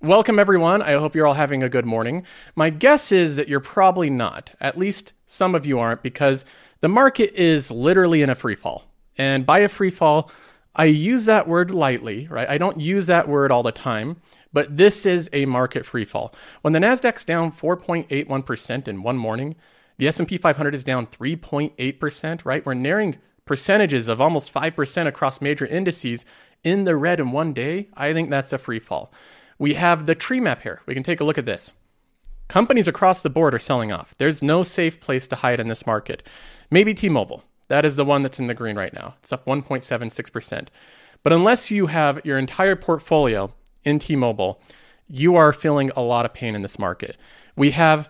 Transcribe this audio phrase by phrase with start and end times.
[0.00, 0.80] Welcome, everyone.
[0.80, 2.24] I hope you're all having a good morning.
[2.54, 4.54] My guess is that you're probably not.
[4.60, 6.44] At least some of you aren't, because
[6.80, 8.84] the market is literally in a free fall.
[9.16, 10.30] And by a free fall,
[10.76, 12.48] I use that word lightly, right?
[12.48, 14.22] I don't use that word all the time,
[14.52, 16.32] but this is a market free fall.
[16.62, 19.56] When the Nasdaq's down 4.81% in one morning,
[19.96, 22.64] the S&P 500 is down 3.8%, right?
[22.64, 26.24] We're nearing percentages of almost 5% across major indices
[26.62, 27.88] in the red in one day.
[27.96, 29.12] I think that's a free fall.
[29.58, 30.82] We have the tree map here.
[30.86, 31.72] We can take a look at this.
[32.48, 34.14] Companies across the board are selling off.
[34.18, 36.22] There's no safe place to hide in this market.
[36.70, 37.44] Maybe T Mobile.
[37.68, 39.16] That is the one that's in the green right now.
[39.22, 40.68] It's up 1.76%.
[41.22, 43.52] But unless you have your entire portfolio
[43.84, 44.62] in T Mobile,
[45.08, 47.16] you are feeling a lot of pain in this market.
[47.56, 48.08] We have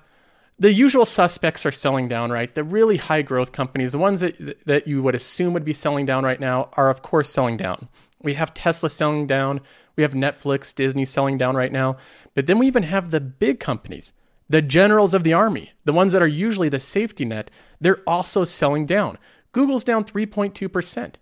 [0.58, 2.52] the usual suspects are selling down, right?
[2.52, 6.04] The really high growth companies, the ones that, that you would assume would be selling
[6.04, 7.88] down right now, are of course selling down.
[8.20, 9.60] We have Tesla selling down.
[9.98, 11.96] We have Netflix, Disney selling down right now.
[12.34, 14.12] But then we even have the big companies,
[14.48, 17.50] the generals of the army, the ones that are usually the safety net.
[17.80, 19.18] They're also selling down.
[19.50, 21.14] Google's down 3.2%.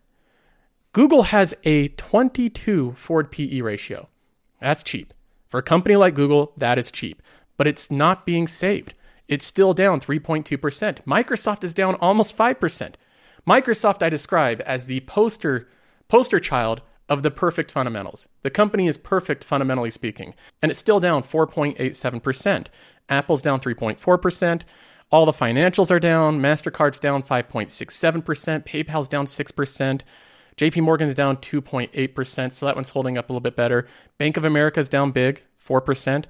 [0.93, 4.11] Google has a 22 forward PE ratio.
[4.61, 5.15] That's cheap.
[5.49, 7.23] For a company like Google, that is cheap.
[7.57, 8.93] But it's not being saved.
[9.27, 11.03] It's still down 3.2%.
[11.07, 12.95] Microsoft is down almost 5%.
[13.49, 15.67] Microsoft I describe as the poster
[16.09, 18.29] poster child of the perfect fundamentals.
[18.43, 22.67] The company is perfect fundamentally speaking, and it's still down 4.87%.
[23.09, 24.62] Apple's down 3.4%.
[25.11, 26.41] All the financials are down.
[26.41, 28.65] MasterCard's down 5.67%.
[28.65, 30.01] PayPal's down 6%.
[30.57, 33.87] JP Morgan's down 2.8%, so that one's holding up a little bit better.
[34.19, 36.25] Bank of America's down big, 4%.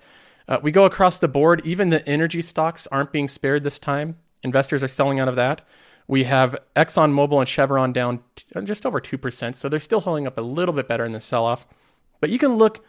[0.48, 1.62] Uh, we go across the board.
[1.64, 4.16] Even the energy stocks aren't being spared this time.
[4.42, 5.62] Investors are selling out of that.
[6.08, 8.20] We have ExxonMobil and Chevron down
[8.54, 11.20] uh, just over 2%, so they're still holding up a little bit better in the
[11.20, 11.66] sell off.
[12.20, 12.84] But you can look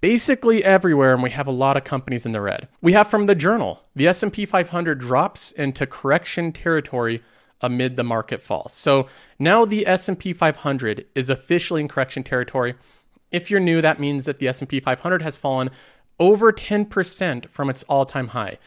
[0.00, 2.68] basically everywhere and we have a lot of companies in the red.
[2.80, 7.22] We have from the journal, the S&P 500 drops into correction territory
[7.60, 8.68] amid the market fall.
[8.68, 9.06] So
[9.38, 12.74] now the S&P 500 is officially in correction territory.
[13.30, 15.70] If you're new, that means that the S&P 500 has fallen
[16.18, 18.58] over 10% from its all-time high.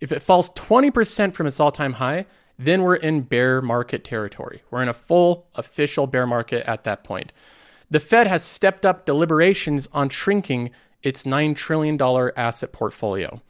[0.00, 2.26] If it falls 20% from its all-time high,
[2.58, 4.62] then we're in bear market territory.
[4.70, 7.32] We're in a full official bear market at that point.
[7.90, 10.70] The Fed has stepped up deliberations on shrinking
[11.02, 12.00] its $9 trillion
[12.36, 13.42] asset portfolio.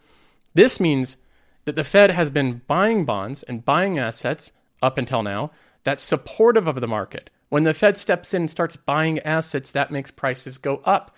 [0.54, 1.18] This means
[1.64, 5.50] that the Fed has been buying bonds and buying assets up until now
[5.84, 7.30] that's supportive of the market.
[7.50, 11.14] When the Fed steps in and starts buying assets, that makes prices go up.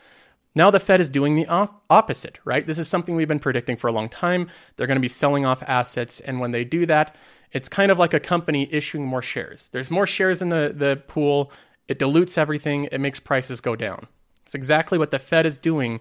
[0.56, 2.66] Now the Fed is doing the op- opposite, right?
[2.66, 4.48] This is something we've been predicting for a long time.
[4.74, 7.14] They're going to be selling off assets, and when they do that,
[7.52, 9.68] it's kind of like a company issuing more shares.
[9.68, 11.52] There's more shares in the, the pool,
[11.88, 14.06] it dilutes everything, it makes prices go down.
[14.46, 16.00] It's exactly what the Fed is doing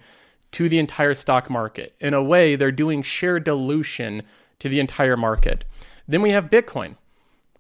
[0.54, 1.94] to the entire stock market.
[2.00, 4.24] In a way, they're doing share dilution
[4.60, 5.66] to the entire market.
[6.08, 6.96] Then we have Bitcoin.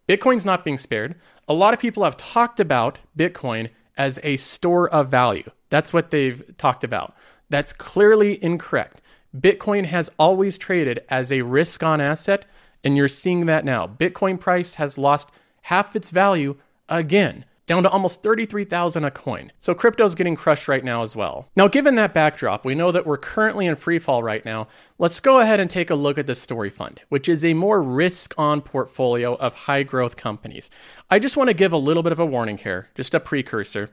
[0.08, 1.16] Bitcoin's not being spared.
[1.50, 5.52] A lot of people have talked about Bitcoin as a store of value.
[5.70, 7.16] That's what they've talked about.
[7.50, 9.02] That's clearly incorrect.
[9.36, 12.46] Bitcoin has always traded as a risk on asset
[12.84, 13.88] and you're seeing that now.
[13.88, 15.32] Bitcoin price has lost
[15.64, 16.56] half its value
[16.88, 19.52] again, down to almost 33,000 a coin.
[19.58, 21.50] So crypto's getting crushed right now as well.
[21.56, 24.68] Now, given that backdrop, we know that we're currently in free fall right now.
[25.00, 27.82] Let's go ahead and take a look at the Story Fund, which is a more
[27.82, 30.70] risk on portfolio of high growth companies.
[31.10, 33.90] I just want to give a little bit of a warning here, just a precursor.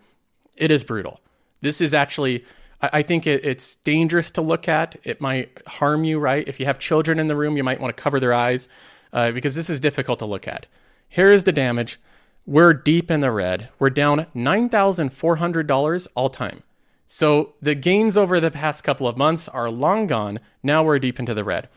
[0.55, 1.21] It is brutal.
[1.63, 2.45] This is actually
[2.93, 4.97] I think it, it's dangerous to look at.
[5.05, 6.49] It might harm you, right?
[6.49, 8.69] If you have children in the room, you might want to cover their eyes
[9.13, 10.67] uh, because this is difficult to look at.
[11.09, 12.01] Here is the damage.
[12.45, 13.69] We're deep in the red.
[13.79, 16.65] We're down $9,400 all time.
[17.07, 20.41] So the gains over the past couple of months are long gone.
[20.63, 21.69] Now we're deep into the red.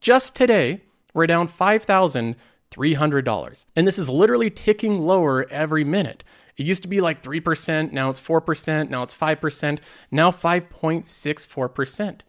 [0.00, 0.82] Just today,
[1.12, 3.66] we're down $5,300.
[3.74, 6.22] And this is literally ticking lower every minute.
[6.56, 9.78] It used to be like 3%, now it's 4%, now it's 5%,
[10.10, 12.20] now 5.64%.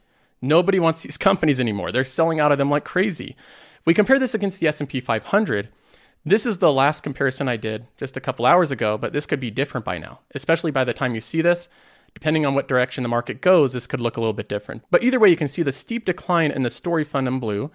[0.42, 1.92] Nobody wants these companies anymore.
[1.92, 3.36] They're selling out of them like crazy.
[3.80, 5.70] If we compare this against the S&P 500,
[6.26, 9.42] this is the last comparison I did just a couple hours ago, but this could
[9.42, 11.68] be different by now, especially by the time you see this.
[12.14, 14.84] Depending on what direction the market goes, this could look a little bit different.
[14.90, 17.72] But either way, you can see the steep decline in the story fund in blue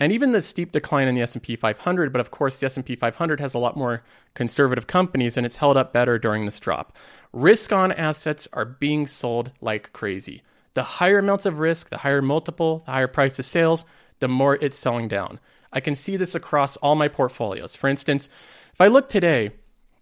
[0.00, 3.38] and even the steep decline in the S&P 500 but of course the S&P 500
[3.38, 4.02] has a lot more
[4.34, 6.96] conservative companies and it's held up better during this drop.
[7.32, 10.42] Risk on assets are being sold like crazy.
[10.74, 13.84] The higher amounts of risk the higher multiple the higher price of sales
[14.18, 15.38] the more it's selling down.
[15.72, 17.76] I can see this across all my portfolios.
[17.76, 18.28] For instance
[18.72, 19.50] if i look today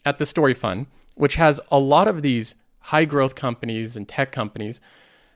[0.04, 0.86] at the story fund
[1.16, 4.80] which has a lot of these high growth companies and tech companies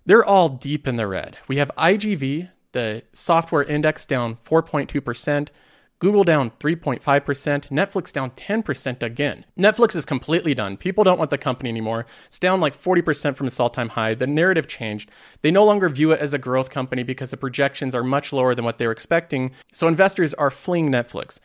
[0.05, 1.37] they're all deep in the red.
[1.47, 5.49] We have IGV, the software index, down 4.2%.
[6.03, 9.45] Google down 3.5%, Netflix down 10% again.
[9.57, 10.77] Netflix is completely done.
[10.77, 12.07] People don't want the company anymore.
[12.27, 14.15] It's down like 40% from its all time high.
[14.15, 15.13] The narrative changed.
[15.43, 18.53] They no longer view it as a growth company because the projections are much lower
[18.53, 19.53] than what they were expecting.
[19.73, 21.39] So investors are fleeing Netflix.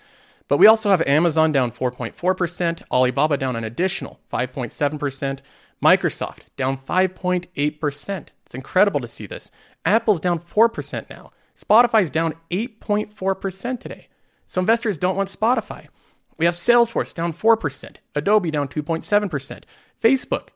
[0.47, 5.39] But we also have Amazon down 4.4%, Alibaba down an additional 5.7%,
[5.83, 8.27] Microsoft down 5.8%.
[8.47, 9.51] It's incredible to see this.
[9.83, 11.31] Apple's down 4% now.
[11.53, 14.07] Spotify's down 8.4% today.
[14.45, 15.87] So investors don't want Spotify.
[16.37, 19.63] We have Salesforce down 4%, Adobe down 2.7%,
[20.01, 20.47] Facebook.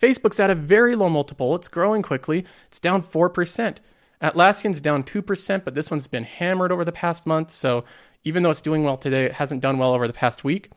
[0.00, 1.54] Facebook's at a very low multiple.
[1.54, 2.46] It's growing quickly.
[2.68, 3.76] It's down 4%.
[4.22, 7.50] Atlassian's down 2%, but this one's been hammered over the past month.
[7.50, 7.84] So
[8.22, 10.70] even though it's doing well today, it hasn't done well over the past week.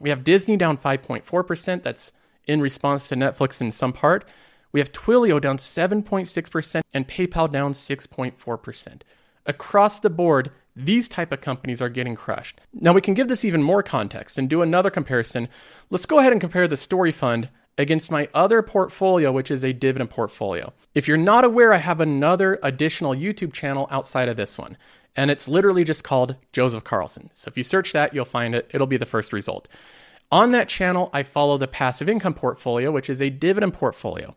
[0.00, 1.84] We have Disney down 5.4%.
[1.84, 2.10] That's
[2.48, 4.24] in response to Netflix in some part.
[4.72, 9.00] We have Twilio down 7.6% and PayPal down 6.4%.
[9.46, 12.60] Across the board, these type of companies are getting crushed.
[12.72, 15.48] Now we can give this even more context and do another comparison.
[15.90, 17.48] Let's go ahead and compare the Story Fund
[17.78, 20.72] against my other portfolio, which is a dividend portfolio.
[20.94, 24.76] If you're not aware, I have another additional YouTube channel outside of this one,
[25.16, 27.30] and it's literally just called Joseph Carlson.
[27.32, 28.70] So if you search that, you'll find it.
[28.74, 29.68] It'll be the first result.
[30.30, 34.36] On that channel, I follow the passive income portfolio, which is a dividend portfolio.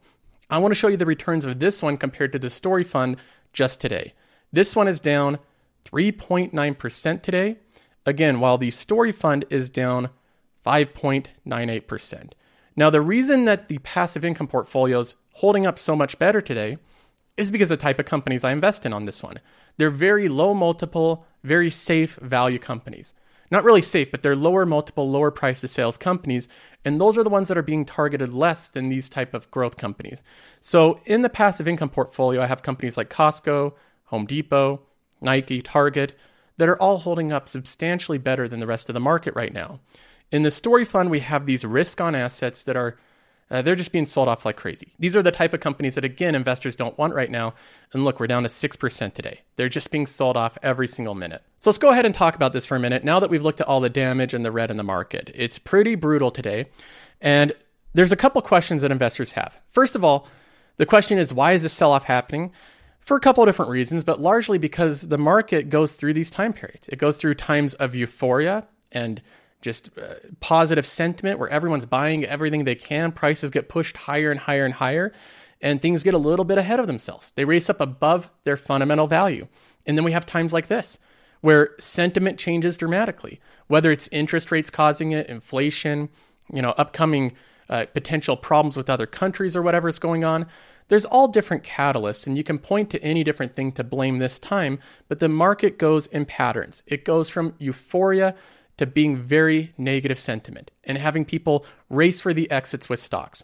[0.51, 3.15] I want to show you the returns of this one compared to the Story Fund
[3.53, 4.13] just today.
[4.51, 5.39] This one is down
[5.85, 7.55] 3.9% today.
[8.05, 10.09] Again, while the Story Fund is down
[10.65, 12.31] 5.98%.
[12.75, 16.77] Now, the reason that the passive income portfolio is holding up so much better today
[17.37, 19.39] is because of the type of companies I invest in on this one.
[19.77, 23.13] They're very low multiple, very safe value companies.
[23.51, 26.47] Not really safe, but they're lower multiple, lower price to sales companies,
[26.85, 29.75] and those are the ones that are being targeted less than these type of growth
[29.75, 30.23] companies.
[30.61, 33.73] So, in the passive income portfolio, I have companies like Costco,
[34.05, 34.81] Home Depot,
[35.19, 36.17] Nike, Target,
[36.57, 39.81] that are all holding up substantially better than the rest of the market right now.
[40.31, 42.97] In the story fund, we have these risk on assets that are
[43.51, 44.93] uh, they're just being sold off like crazy.
[44.97, 47.53] These are the type of companies that, again, investors don't want right now.
[47.91, 49.41] And look, we're down to 6% today.
[49.57, 51.43] They're just being sold off every single minute.
[51.59, 53.03] So let's go ahead and talk about this for a minute.
[53.03, 55.59] Now that we've looked at all the damage and the red in the market, it's
[55.59, 56.67] pretty brutal today.
[57.19, 57.51] And
[57.93, 59.59] there's a couple questions that investors have.
[59.69, 60.27] First of all,
[60.77, 62.51] the question is why is this sell off happening?
[63.01, 66.53] for a couple of different reasons, but largely because the market goes through these time
[66.53, 66.87] periods.
[66.87, 69.21] It goes through times of euphoria and
[69.61, 73.11] just uh, positive sentiment where everyone's buying everything they can.
[73.11, 75.13] Prices get pushed higher and higher and higher,
[75.61, 77.31] and things get a little bit ahead of themselves.
[77.31, 79.47] They race up above their fundamental value.
[79.85, 80.97] And then we have times like this
[81.41, 86.07] where sentiment changes dramatically, whether it's interest rates causing it, inflation,
[86.53, 87.33] you know, upcoming
[87.69, 90.45] uh, potential problems with other countries or whatever is going on.
[90.87, 94.37] There's all different catalysts, and you can point to any different thing to blame this
[94.37, 94.77] time,
[95.07, 96.83] but the market goes in patterns.
[96.85, 98.35] It goes from euphoria
[98.81, 103.43] to being very negative sentiment and having people race for the exits with stocks.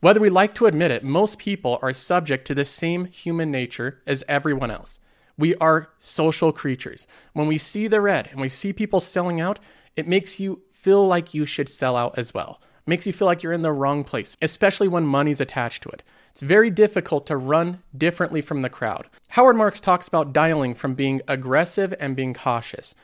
[0.00, 4.00] Whether we like to admit it, most people are subject to the same human nature
[4.06, 4.98] as everyone else.
[5.36, 7.06] We are social creatures.
[7.34, 9.58] When we see the red and we see people selling out,
[9.94, 12.58] it makes you feel like you should sell out as well.
[12.86, 15.90] It makes you feel like you're in the wrong place, especially when money's attached to
[15.90, 16.02] it.
[16.32, 19.10] It's very difficult to run differently from the crowd.
[19.28, 22.94] Howard Marks talks about dialing from being aggressive and being cautious.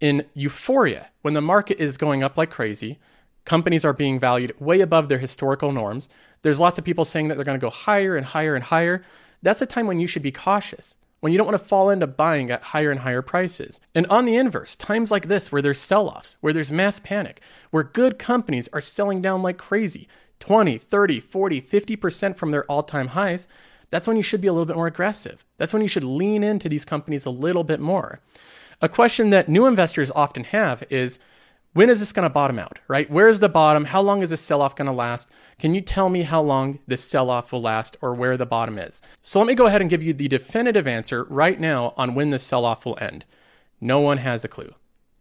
[0.00, 2.98] In euphoria, when the market is going up like crazy,
[3.44, 6.08] companies are being valued way above their historical norms.
[6.42, 9.02] There's lots of people saying that they're going to go higher and higher and higher.
[9.42, 12.06] That's a time when you should be cautious, when you don't want to fall into
[12.06, 13.80] buying at higher and higher prices.
[13.92, 17.40] And on the inverse, times like this where there's sell offs, where there's mass panic,
[17.70, 20.06] where good companies are selling down like crazy,
[20.38, 23.48] 20, 30, 40, 50% from their all time highs,
[23.90, 25.44] that's when you should be a little bit more aggressive.
[25.56, 28.20] That's when you should lean into these companies a little bit more.
[28.80, 31.18] A question that new investors often have is
[31.72, 33.10] when is this going to bottom out, right?
[33.10, 33.86] Where is the bottom?
[33.86, 35.28] How long is this sell off going to last?
[35.58, 38.78] Can you tell me how long this sell off will last or where the bottom
[38.78, 39.02] is?
[39.20, 42.30] So let me go ahead and give you the definitive answer right now on when
[42.30, 43.24] this sell off will end.
[43.80, 44.72] No one has a clue.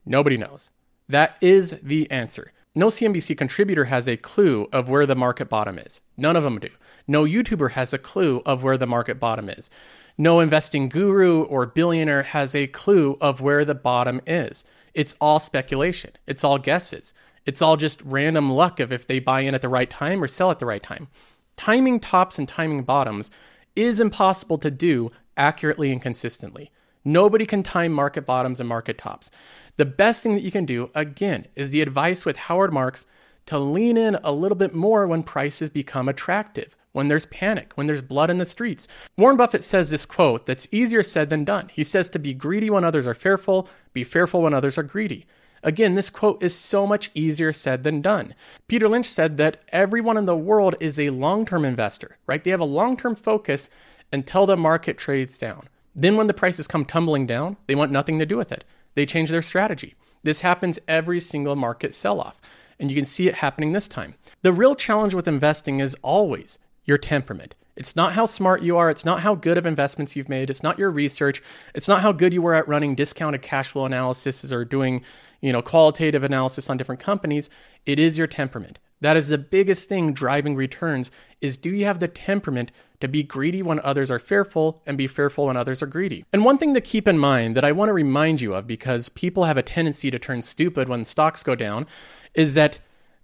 [0.06, 0.70] Nobody knows.
[1.10, 2.54] That is the answer.
[2.76, 6.02] No CNBC contributor has a clue of where the market bottom is.
[6.16, 6.70] None of them do.
[7.08, 9.72] No YouTuber has a clue of where the market bottom is.
[10.18, 14.64] No investing guru or billionaire has a clue of where the bottom is.
[14.96, 16.12] It's all speculation.
[16.26, 17.14] It's all guesses.
[17.46, 20.28] It's all just random luck of if they buy in at the right time or
[20.28, 21.08] sell at the right time.
[21.56, 23.30] Timing tops and timing bottoms
[23.76, 26.72] is impossible to do accurately and consistently.
[27.06, 29.30] Nobody can time market bottoms and market tops.
[29.78, 33.06] The best thing that you can do, again, is the advice with Howard Marks
[33.46, 37.86] to lean in a little bit more when prices become attractive, when there's panic, when
[37.86, 38.88] there's blood in the streets.
[39.16, 41.70] Warren Buffett says this quote that's easier said than done.
[41.72, 45.28] He says to be greedy when others are fearful, be fearful when others are greedy.
[45.62, 48.34] Again, this quote is so much easier said than done.
[48.68, 52.44] Peter Lynch said that everyone in the world is a long term investor, right?
[52.44, 53.70] They have a long term focus
[54.12, 55.68] until the market trades down.
[55.94, 58.64] Then, when the prices come tumbling down, they want nothing to do with it.
[58.96, 59.94] They change their strategy.
[60.24, 62.42] This happens every single market sell off,
[62.80, 64.16] and you can see it happening this time.
[64.42, 67.56] The real challenge with investing is always your temperament.
[67.76, 68.90] It's not how smart you are.
[68.90, 70.50] It's not how good of investments you've made.
[70.50, 71.44] It's not your research.
[71.76, 75.04] It's not how good you were at running discounted cash flow analysis or doing,
[75.42, 77.52] you know, qualitative analysis on different companies.
[77.86, 78.80] It is your temperament.
[79.00, 83.22] That is the biggest thing driving returns is do you have the temperament to be
[83.22, 86.26] greedy when others are fearful and be fearful when others are greedy?
[86.34, 89.10] And one thing to keep in mind that I want to remind you of because
[89.10, 91.86] people have a tendency to turn stupid when stocks go down
[92.34, 92.80] is that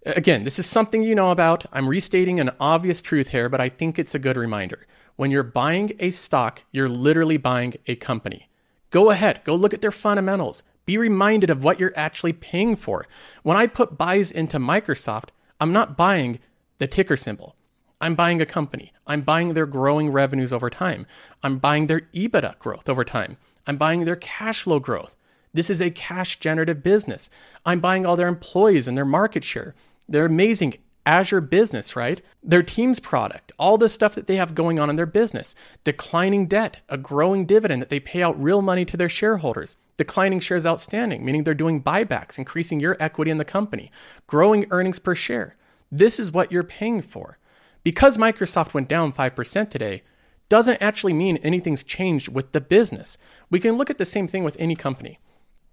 [0.06, 1.66] Again, this is something you know about.
[1.72, 4.86] I'm restating an obvious truth here, but I think it's a good reminder.
[5.16, 8.50] When you're buying a stock, you're literally buying a company.
[8.90, 10.62] Go ahead, go look at their fundamentals.
[10.86, 13.08] Be reminded of what you're actually paying for.
[13.44, 15.30] When I put buys into Microsoft,
[15.62, 16.40] I'm not buying
[16.80, 17.56] the ticker symbol.
[18.02, 18.92] I'm buying a company.
[19.08, 21.08] I'm buying their growing revenues over time.
[21.42, 23.38] I'm buying their EBITDA growth over time.
[23.66, 25.16] I'm buying their cash flow growth.
[25.54, 27.30] This is a cash generative business.
[27.66, 29.76] I'm buying all their employees and their market share.
[30.14, 30.76] They're amazing.
[31.08, 32.22] Azure business, right?
[32.44, 36.46] Their Teams product, all the stuff that they have going on in their business, declining
[36.46, 40.68] debt, a growing dividend that they pay out real money to their shareholders, declining shares
[40.68, 43.90] outstanding, meaning they're doing buybacks, increasing your equity in the company,
[44.28, 45.56] growing earnings per share.
[45.92, 47.40] This is what you're paying for.
[47.84, 50.04] Because Microsoft went down 5% today,
[50.48, 53.18] doesn't actually mean anything's changed with the business.
[53.50, 55.18] We can look at the same thing with any company.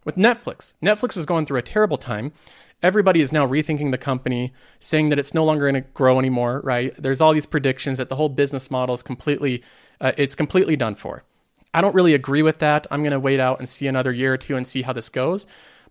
[0.02, 2.32] With Netflix, Netflix is going through a terrible time
[2.82, 6.60] everybody is now rethinking the company, saying that it's no longer going to grow anymore,
[6.64, 6.94] right?
[6.96, 9.62] There's all these predictions that the whole business model is completely
[10.00, 11.25] uh, it's completely done for.
[11.75, 12.87] I don't really agree with that.
[12.90, 15.08] I'm going to wait out and see another year or two and see how this
[15.08, 15.46] goes,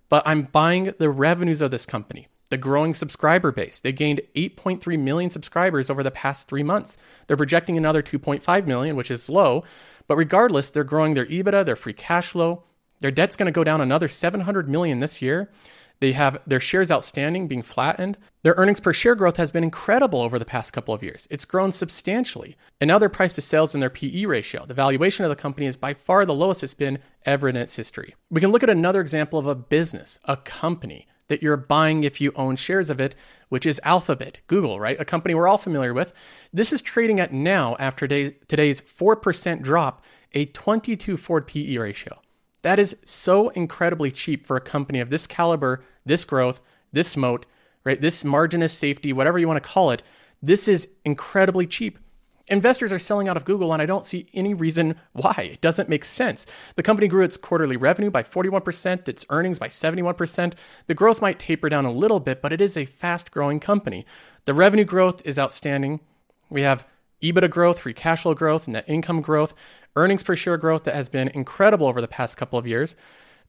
[0.09, 2.27] but I'm buying the revenues of this company.
[2.49, 3.79] The growing subscriber base.
[3.79, 6.97] They gained 8.3 million subscribers over the past 3 months.
[7.27, 9.63] They're projecting another 2.5 million, which is low,
[10.07, 12.63] but regardless, they're growing their EBITDA, their free cash flow.
[13.01, 15.51] Their debt's going to go down another 700 million this year.
[15.99, 18.17] They have their shares outstanding being flattened.
[18.43, 21.27] Their earnings per share growth has been incredible over the past couple of years.
[21.29, 22.55] It's grown substantially.
[22.79, 25.65] And now their price to sales and their PE ratio, the valuation of the company
[25.65, 28.15] is by far the lowest it's been ever in its history.
[28.29, 32.19] We can look at another example of a business, a company that you're buying if
[32.19, 33.13] you own shares of it,
[33.49, 34.99] which is Alphabet, Google, right?
[34.99, 36.13] A company we're all familiar with.
[36.51, 40.03] This is trading at now, after today's 4% drop,
[40.33, 42.19] a 22 forward PE ratio.
[42.61, 46.61] That is so incredibly cheap for a company of this caliber, this growth,
[46.91, 47.45] this moat,
[47.83, 47.99] right?
[47.99, 50.03] This margin of safety, whatever you want to call it.
[50.41, 51.99] This is incredibly cheap.
[52.47, 55.49] Investors are selling out of Google, and I don't see any reason why.
[55.53, 56.47] It doesn't make sense.
[56.75, 60.53] The company grew its quarterly revenue by 41%, its earnings by 71%.
[60.87, 64.05] The growth might taper down a little bit, but it is a fast growing company.
[64.45, 65.99] The revenue growth is outstanding.
[66.49, 66.87] We have
[67.21, 69.53] EBITDA growth, free cash flow growth, net income growth,
[69.95, 72.95] earnings per share growth that has been incredible over the past couple of years.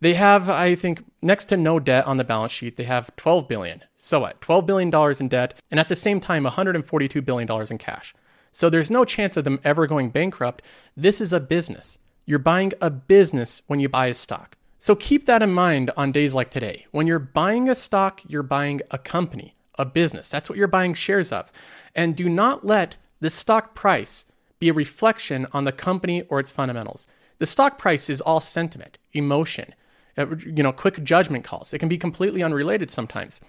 [0.01, 2.77] They have, I think, next to no debt on the balance sheet.
[2.77, 3.83] They have 12 billion.
[3.97, 4.41] So what?
[4.41, 8.15] 12 billion dollars in debt, and at the same time, 142 billion dollars in cash.
[8.53, 10.63] So there's no chance of them ever going bankrupt.
[10.97, 11.99] This is a business.
[12.25, 14.57] You're buying a business when you buy a stock.
[14.79, 16.87] So keep that in mind on days like today.
[16.91, 20.31] When you're buying a stock, you're buying a company, a business.
[20.31, 21.53] That's what you're buying shares of.
[21.95, 24.25] And do not let the stock price
[24.61, 27.07] be a reflection on the company or its fundamentals.
[27.39, 29.75] The stock price is all sentiment, emotion,
[30.17, 31.73] uh, you know, quick judgment calls.
[31.73, 33.41] It can be completely unrelated sometimes.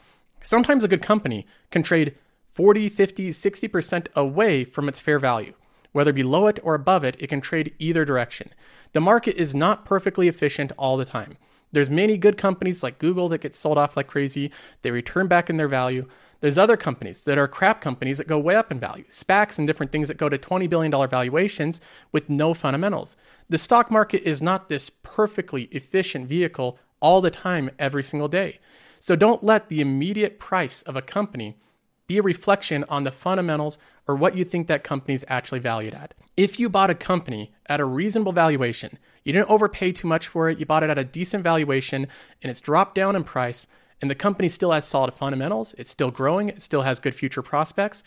[0.42, 2.16] Sometimes a good company can trade
[2.52, 5.54] 40, 50, 60% away from its fair value.
[5.92, 8.54] Whether below it or above it, it can trade either direction.
[8.94, 11.38] The market is not perfectly efficient all the time.
[11.74, 14.52] There's many good companies like Google that get sold off like crazy.
[14.82, 16.08] They return back in their value.
[16.42, 19.68] There's other companies that are crap companies that go way up in value, SPACs and
[19.68, 21.80] different things that go to $20 billion valuations
[22.12, 23.16] with no fundamentals.
[23.48, 28.60] The stock market is not this perfectly efficient vehicle all the time, every single day.
[29.00, 31.58] So don't let the immediate price of a company
[32.08, 35.94] be a reflection on the fundamentals or what you think that company is actually valued
[35.94, 36.14] at.
[36.36, 40.50] If you bought a company at a reasonable valuation, you didn't overpay too much for
[40.50, 42.08] it, you bought it at a decent valuation,
[42.42, 43.68] and it's dropped down in price,
[44.02, 47.42] and the company still has solid fundamentals, it's still growing, it still has good future
[47.42, 48.04] prospects,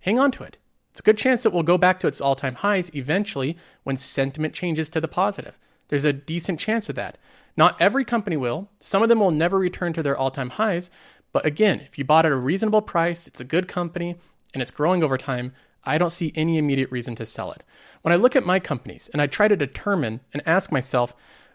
[0.00, 0.58] hang on to it.
[0.90, 3.96] It's a good chance that we'll go back to its all time highs eventually when
[3.96, 5.58] sentiment changes to the positive.
[5.88, 7.18] There's a decent chance of that.
[7.56, 8.68] Not every company will.
[8.78, 10.90] Some of them will never return to their all time highs.
[11.32, 14.16] But again, if you bought at a reasonable price, it's a good company,
[14.52, 15.52] and it's growing over time,
[15.84, 17.62] I don't see any immediate reason to sell it.
[18.02, 21.14] When I look at my companies and I try to determine and ask myself,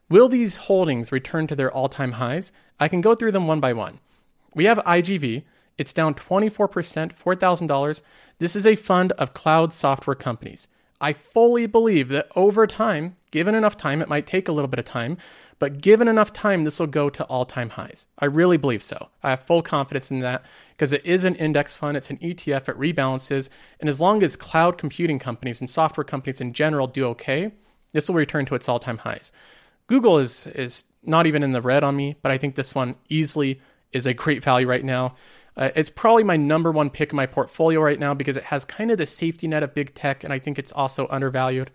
[0.09, 2.51] will these holdings return to their all time highs?
[2.79, 3.99] I can go through them one by one.
[4.53, 5.43] We have IGV,
[5.77, 6.57] it's down 24%,
[7.13, 8.01] $4,000.
[8.39, 10.67] This is a fund of cloud software companies.
[10.99, 14.79] I fully believe that over time, given enough time, it might take a little bit
[14.79, 15.17] of time,
[15.59, 18.07] but given enough time, this will go to all time highs.
[18.17, 19.09] I really believe so.
[19.21, 22.69] I have full confidence in that because it is an index fund, it's an ETF,
[22.69, 23.49] it rebalances.
[23.79, 27.51] And as long as cloud computing companies and software companies in general do okay,
[27.93, 29.31] this will return to its all time highs.
[29.87, 32.95] Google is, is not even in the red on me, but I think this one
[33.09, 35.15] easily is a great value right now.
[35.55, 38.65] Uh, it's probably my number one pick in my portfolio right now because it has
[38.65, 41.71] kind of the safety net of big tech, and I think it's also undervalued.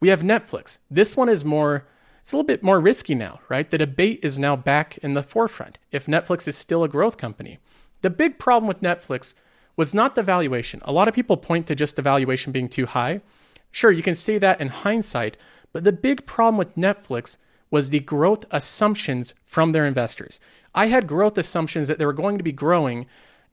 [0.00, 0.78] We have Netflix.
[0.90, 1.86] This one is more,
[2.20, 3.70] it's a little bit more risky now, right?
[3.70, 7.58] The debate is now back in the forefront if Netflix is still a growth company.
[8.02, 9.34] The big problem with Netflix
[9.76, 10.82] was not the valuation.
[10.84, 13.22] A lot of people point to just the valuation being too high.
[13.70, 15.36] Sure, you can say that in hindsight,
[15.72, 17.38] but the big problem with Netflix
[17.72, 20.38] was the growth assumptions from their investors.
[20.74, 23.06] I had growth assumptions that they were going to be growing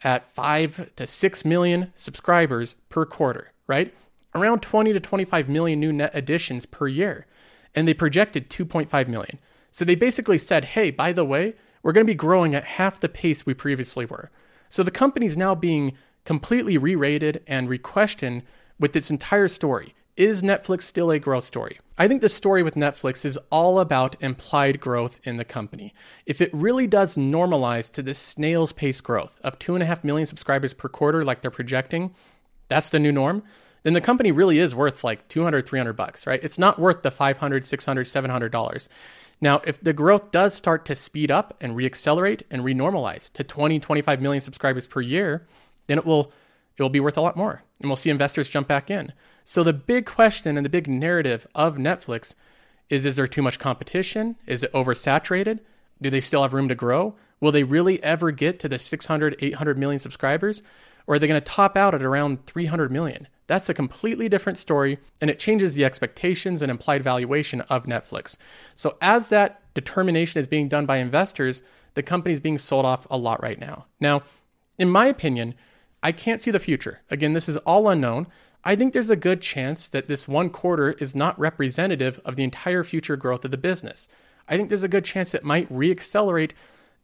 [0.04, 3.94] at 5 to 6 million subscribers per quarter, right?
[4.36, 7.26] Around 20 to 25 million new net additions per year.
[7.74, 9.40] And they projected 2.5 million.
[9.72, 13.00] So they basically said, hey, by the way, we're going to be growing at half
[13.00, 14.32] the pace we previously were.
[14.68, 15.94] So the company's now being
[16.26, 18.44] completely re rated and re questioned
[18.80, 19.94] with its entire story.
[20.20, 21.80] Is Netflix still a growth story?
[21.98, 25.94] I think the story with Netflix is all about implied growth in the company.
[26.26, 30.90] If it really does normalize to this snail's pace growth of 2.5 million subscribers per
[30.90, 32.14] quarter, like they're projecting,
[32.68, 33.44] that's the new norm,
[33.84, 36.44] then the company really is worth like 200, 300 bucks, right?
[36.44, 38.90] It's not worth the 500, 600, 700 dollars.
[39.40, 43.80] Now, if the growth does start to speed up and reaccelerate and renormalize to 20,
[43.80, 45.48] 25 million subscribers per year,
[45.88, 46.34] then it will
[46.76, 47.64] it will be worth a lot more.
[47.80, 49.14] And we'll see investors jump back in.
[49.50, 52.36] So the big question and the big narrative of Netflix
[52.88, 54.36] is is there too much competition?
[54.46, 55.62] Is it oversaturated?
[56.00, 57.16] Do they still have room to grow?
[57.40, 60.62] Will they really ever get to the 600, 800 million subscribers?
[61.08, 63.28] Or are they going to top out at around 300 million?
[63.48, 68.38] That's a completely different story, and it changes the expectations and implied valuation of Netflix.
[68.76, 71.64] So, as that determination is being done by investors,
[71.96, 73.88] the company is being sold off a lot right now.
[74.00, 74.22] Now,
[74.78, 75.56] in my opinion,
[76.04, 77.02] I can't see the future.
[77.10, 78.28] Again, this is all unknown.
[78.64, 82.44] I think there's a good chance that this one quarter is not representative of the
[82.44, 84.10] entire future growth of the business.
[84.50, 86.52] I think there's a good chance it might reaccelerate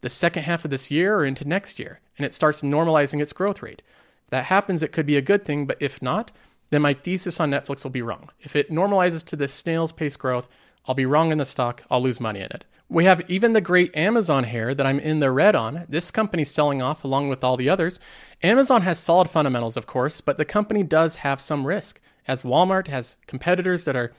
[0.01, 3.33] the second half of this year or into next year, and it starts normalizing its
[3.33, 3.81] growth rate.
[4.25, 6.31] If that happens, it could be a good thing, but if not,
[6.71, 8.29] then my thesis on Netflix will be wrong.
[8.41, 10.47] If it normalizes to this snail's pace growth,
[10.87, 12.65] I'll be wrong in the stock, I'll lose money in it.
[12.87, 15.85] We have even the great Amazon hair that I'm in the red on.
[15.89, 17.99] This company's selling off along with all the others.
[18.43, 22.87] Amazon has solid fundamentals, of course, but the company does have some risk, as Walmart
[22.87, 24.13] has competitors that are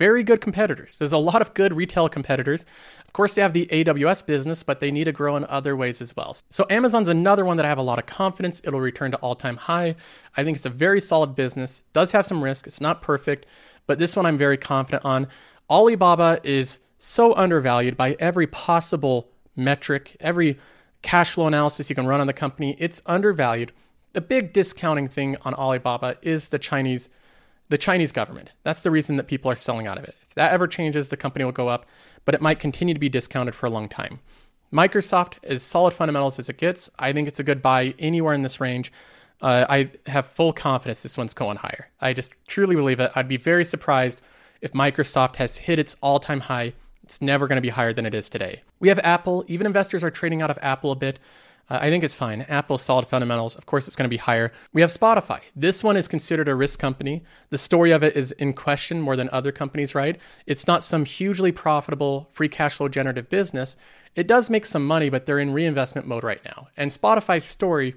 [0.00, 0.98] very good competitors.
[0.98, 2.64] There's a lot of good retail competitors.
[3.06, 6.00] Of course, they have the AWS business, but they need to grow in other ways
[6.00, 6.34] as well.
[6.48, 9.34] So, Amazon's another one that I have a lot of confidence it'll return to all
[9.34, 9.94] time high.
[10.36, 12.66] I think it's a very solid business, does have some risk.
[12.66, 13.44] It's not perfect,
[13.86, 15.28] but this one I'm very confident on.
[15.68, 20.58] Alibaba is so undervalued by every possible metric, every
[21.02, 22.76] cash flow analysis you can run on the company.
[22.78, 23.72] It's undervalued.
[24.12, 27.08] The big discounting thing on Alibaba is the Chinese
[27.70, 28.50] the Chinese government.
[28.64, 30.16] That's the reason that people are selling out of it.
[30.28, 31.86] If that ever changes, the company will go up,
[32.24, 34.18] but it might continue to be discounted for a long time.
[34.72, 36.90] Microsoft is solid fundamentals as it gets.
[36.98, 38.92] I think it's a good buy anywhere in this range.
[39.40, 41.90] Uh, I have full confidence this one's going higher.
[42.00, 43.12] I just truly believe it.
[43.14, 44.20] I'd be very surprised
[44.60, 46.72] if Microsoft has hit its all time high
[47.10, 48.62] it's never going to be higher than it is today.
[48.78, 49.44] We have Apple.
[49.48, 51.18] Even investors are trading out of Apple a bit.
[51.68, 52.42] Uh, I think it's fine.
[52.42, 53.56] Apple's solid fundamentals.
[53.56, 54.52] Of course, it's going to be higher.
[54.72, 55.40] We have Spotify.
[55.56, 57.24] This one is considered a risk company.
[57.48, 60.20] The story of it is in question more than other companies, right?
[60.46, 63.76] It's not some hugely profitable, free cash flow generative business.
[64.14, 66.68] It does make some money, but they're in reinvestment mode right now.
[66.76, 67.96] And Spotify's story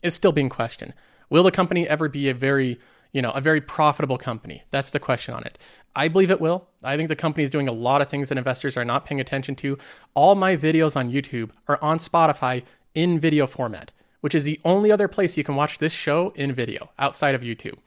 [0.00, 0.94] is still being questioned.
[1.28, 2.78] Will the company ever be a very
[3.14, 4.64] you know, a very profitable company?
[4.72, 5.56] That's the question on it.
[5.96, 6.66] I believe it will.
[6.82, 9.20] I think the company is doing a lot of things that investors are not paying
[9.20, 9.78] attention to.
[10.14, 14.90] All my videos on YouTube are on Spotify in video format, which is the only
[14.90, 17.78] other place you can watch this show in video outside of YouTube.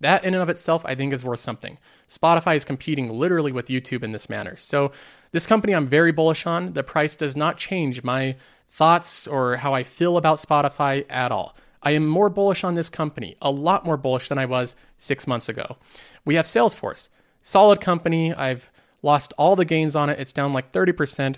[0.00, 1.78] That in and of itself, I think, is worth something.
[2.08, 4.56] Spotify is competing literally with YouTube in this manner.
[4.56, 4.92] So,
[5.32, 6.74] this company I'm very bullish on.
[6.74, 8.36] The price does not change my
[8.70, 11.56] thoughts or how I feel about Spotify at all.
[11.82, 15.26] I am more bullish on this company, a lot more bullish than I was six
[15.26, 15.76] months ago.
[16.24, 17.08] We have Salesforce
[17.44, 18.34] solid company.
[18.34, 18.70] I've
[19.02, 20.18] lost all the gains on it.
[20.18, 21.36] It's down like 30%.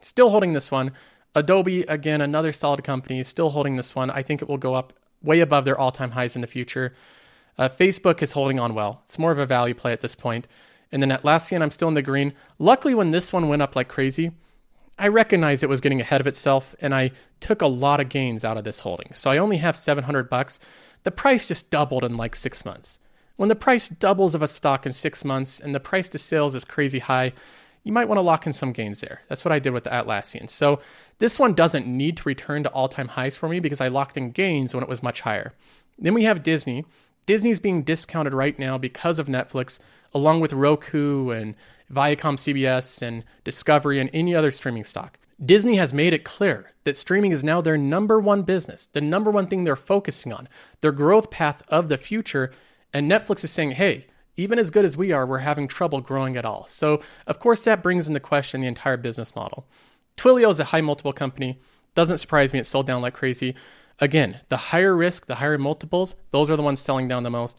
[0.00, 0.92] Still holding this one.
[1.34, 4.08] Adobe, again, another solid company, still holding this one.
[4.10, 6.94] I think it will go up way above their all time highs in the future.
[7.58, 9.02] Uh, Facebook is holding on well.
[9.04, 10.46] It's more of a value play at this point.
[10.90, 12.32] And then Atlassian, I'm still in the green.
[12.58, 14.30] Luckily, when this one went up like crazy,
[14.96, 18.44] I recognized it was getting ahead of itself and I took a lot of gains
[18.44, 19.12] out of this holding.
[19.12, 20.60] So I only have 700 bucks.
[21.02, 23.00] The price just doubled in like six months.
[23.38, 26.56] When the price doubles of a stock in six months and the price to sales
[26.56, 27.32] is crazy high,
[27.84, 29.22] you might want to lock in some gains there.
[29.28, 30.50] That's what I did with the Atlassian.
[30.50, 30.80] So
[31.18, 34.16] this one doesn't need to return to all time highs for me because I locked
[34.16, 35.54] in gains when it was much higher.
[35.96, 36.84] Then we have Disney.
[37.26, 39.78] Disney's being discounted right now because of Netflix,
[40.12, 41.54] along with Roku and
[41.92, 45.16] Viacom CBS and Discovery and any other streaming stock.
[45.40, 49.30] Disney has made it clear that streaming is now their number one business, the number
[49.30, 50.48] one thing they're focusing on,
[50.80, 52.50] their growth path of the future.
[52.92, 56.36] And Netflix is saying, hey, even as good as we are, we're having trouble growing
[56.36, 56.66] at all.
[56.68, 59.66] So, of course, that brings into question the entire business model.
[60.16, 61.58] Twilio is a high multiple company.
[61.94, 63.54] Doesn't surprise me, it's sold down like crazy.
[64.00, 67.58] Again, the higher risk, the higher multiples, those are the ones selling down the most.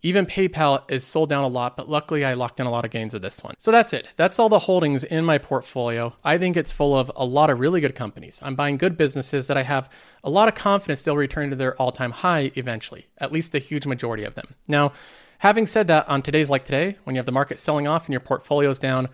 [0.00, 2.92] Even PayPal is sold down a lot, but luckily I locked in a lot of
[2.92, 3.54] gains of this one.
[3.58, 4.06] So that's it.
[4.16, 6.14] That's all the holdings in my portfolio.
[6.22, 8.38] I think it's full of a lot of really good companies.
[8.42, 9.90] I'm buying good businesses that I have
[10.22, 13.58] a lot of confidence they'll return to their all time high eventually, at least a
[13.58, 14.54] huge majority of them.
[14.68, 14.92] Now,
[15.38, 18.12] having said that, on today's like today, when you have the market selling off and
[18.12, 19.08] your portfolio's down,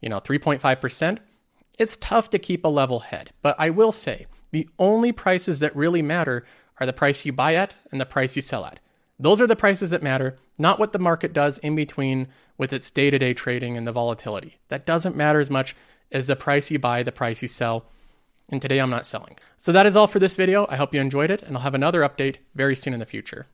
[0.00, 1.18] you know, 3.5%,
[1.80, 3.32] it's tough to keep a level head.
[3.42, 6.46] But I will say, the only prices that really matter
[6.78, 8.78] are the price you buy at and the price you sell at.
[9.18, 12.90] Those are the prices that matter, not what the market does in between with its
[12.90, 14.58] day to day trading and the volatility.
[14.68, 15.74] That doesn't matter as much
[16.12, 17.86] as the price you buy, the price you sell.
[18.48, 19.36] And today I'm not selling.
[19.56, 20.66] So that is all for this video.
[20.70, 23.46] I hope you enjoyed it, and I'll have another update very soon in the future.